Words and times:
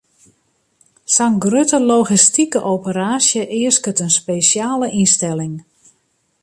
Sa'n 1.15 1.35
grutte 1.45 1.79
logistike 1.91 2.61
operaasje 2.73 3.43
easket 3.59 4.01
in 4.05 4.11
spesjale 4.19 4.87
ynstelling. 5.01 5.55